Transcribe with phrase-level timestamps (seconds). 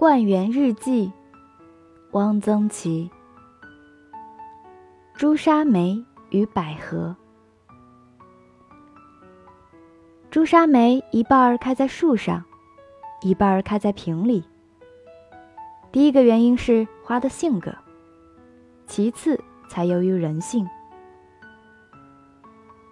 [0.00, 1.12] 灌园日记，
[2.12, 3.10] 汪曾祺。
[5.12, 7.14] 朱砂梅与百合。
[10.30, 12.42] 朱砂梅一半儿开在树上，
[13.20, 14.42] 一半儿开在瓶里。
[15.92, 17.70] 第一个原因是花的性格，
[18.86, 20.66] 其次才由于人性。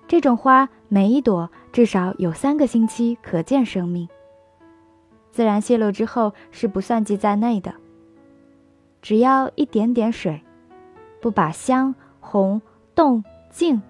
[0.07, 4.07] 这种花每一朵至少有三个星期可见生命。
[5.39, 7.73] 自然泄露之后是不算计在内的。
[9.01, 10.43] 只要一点点水，
[11.21, 12.61] 不把香、红、
[12.93, 13.81] 冻、静，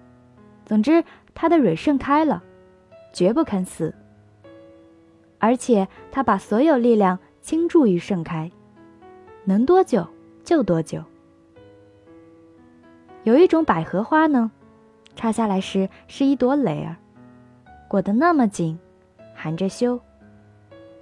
[0.63, 1.03] 总之
[1.33, 2.43] 它的蕊盛开了，
[3.11, 3.95] 绝不肯死。
[5.39, 8.51] 而且它把所有力量倾注于盛开，
[9.43, 10.07] 能多久
[10.43, 11.03] 就多久。
[13.23, 14.51] 有一种百合花呢，
[15.15, 16.95] 插下来时是一朵蕾儿，
[17.87, 18.77] 裹得那么紧，
[19.33, 19.99] 含着羞。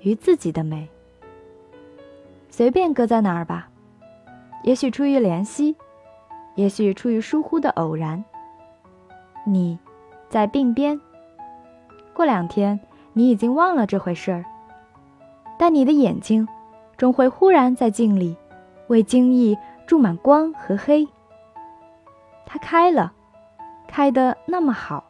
[0.07, 0.87] 于自己的美，
[2.49, 3.69] 随便搁在哪儿吧。
[4.63, 5.75] 也许出于怜惜，
[6.55, 8.23] 也许出于疏忽的偶然。
[9.45, 9.77] 你，
[10.29, 10.99] 在鬓边。
[12.13, 12.79] 过两天，
[13.11, 14.45] 你已经忘了这回事儿。
[15.59, 16.47] 但你的眼睛，
[16.95, 18.37] 终会忽然在镜里，
[18.87, 21.05] 为惊异注满光和黑。
[22.45, 23.11] 它开了，
[23.89, 25.03] 开得那么好。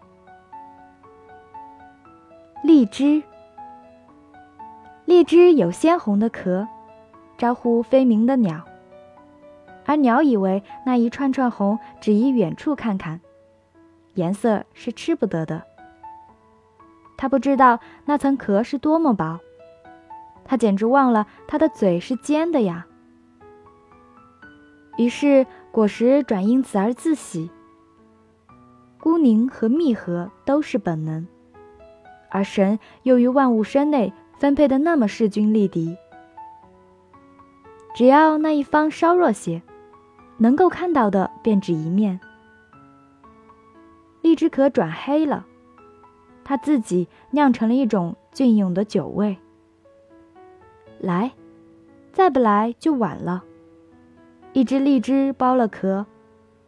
[2.64, 3.22] 荔枝。
[5.08, 6.68] 荔枝有鲜红的壳，
[7.38, 8.66] 招呼飞鸣的鸟，
[9.86, 13.22] 而鸟以为那一串串红只宜远处看看，
[14.16, 15.64] 颜色是吃不得的。
[17.16, 19.40] 它不知道那层壳是多么薄，
[20.44, 22.86] 它简直忘了它的嘴是尖的呀。
[24.98, 27.50] 于是果实转因此而自喜。
[29.00, 31.26] 孤宁和密合都是本能，
[32.30, 34.12] 而神又于万物身内。
[34.38, 35.98] 分配的那么势均力敌，
[37.96, 39.62] 只要那一方稍弱些，
[40.38, 42.20] 能够看到的便只一面。
[44.22, 45.46] 荔枝壳转黑了，
[46.44, 49.38] 它自己酿成了一种隽永的酒味。
[51.00, 51.32] 来，
[52.12, 53.44] 再不来就晚了。
[54.54, 56.06] 一只荔枝剥了壳，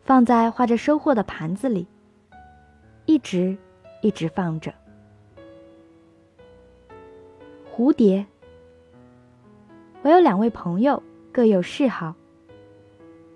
[0.04, 1.88] 放在画着收获的盘子里，
[3.06, 3.58] 一直
[4.02, 4.74] 一直放着。
[7.80, 8.26] 蝴蝶，
[10.02, 11.02] 我有两位朋友，
[11.32, 12.14] 各有嗜好。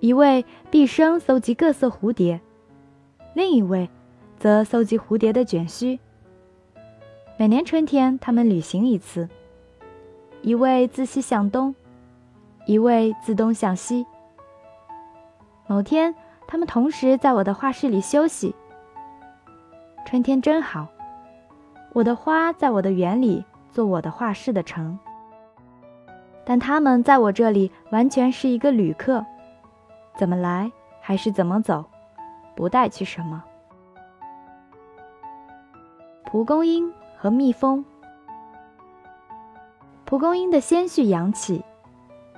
[0.01, 2.41] 一位毕生搜集各色蝴蝶，
[3.33, 3.89] 另一位
[4.37, 5.97] 则搜集蝴蝶的卷须。
[7.37, 9.29] 每年春天，他们旅行一次。
[10.41, 11.73] 一位自西向东，
[12.65, 14.05] 一位自东向西。
[15.67, 16.13] 某天，
[16.47, 18.53] 他们同时在我的画室里休息。
[20.05, 20.89] 春天真好，
[21.93, 23.45] 我的花在我的园里。
[23.73, 24.97] 做我的画室的城，
[26.45, 29.25] 但他们在我这里完全是一个旅客，
[30.15, 31.83] 怎么来还是怎么走，
[32.55, 33.43] 不带去什么。
[36.25, 37.83] 蒲公英和蜜蜂，
[40.05, 41.65] 蒲公英的鲜绪扬起，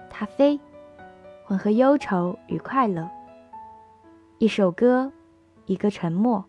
[0.09, 0.57] 它飞，
[1.43, 3.09] 混合忧愁与快乐。
[4.37, 5.11] 一首歌，
[5.65, 6.45] 一个沉默，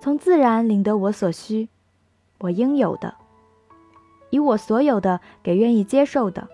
[0.00, 1.68] 从自然领得我所需。
[2.38, 3.14] 我应有的，
[4.30, 6.48] 以我所有的给愿意接受的。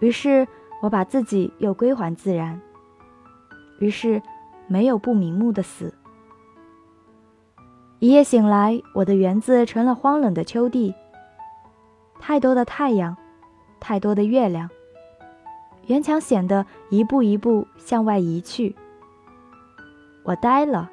[0.00, 0.46] 于是
[0.82, 2.60] 我把自己又归还自然。
[3.80, 4.22] 于是，
[4.68, 5.92] 没有不瞑目的死。
[7.98, 10.94] 一夜醒来，我的园子成了荒冷的秋地。
[12.20, 13.16] 太多的太阳，
[13.80, 14.70] 太多的月亮，
[15.86, 18.76] 园墙显得一步一步向外移去。
[20.22, 20.91] 我呆了。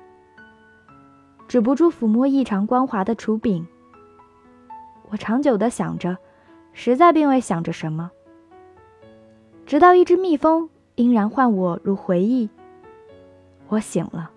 [1.50, 3.68] 止不住抚摸异常光滑的厨柄。
[5.10, 6.16] 我长久地想着，
[6.74, 8.12] 实在并未想着什么。
[9.66, 12.48] 直到一只蜜蜂应然唤我如回忆，
[13.68, 14.30] 我醒了。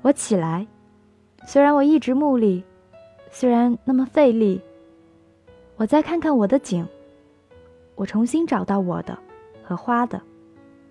[0.00, 0.64] 我起来，
[1.44, 2.62] 虽然我一直目力，
[3.32, 4.62] 虽然那么费力。
[5.74, 6.86] 我再看看我的景，
[7.96, 9.18] 我重新找到我的
[9.64, 10.22] 和花的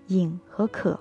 [0.07, 0.99] 影和可。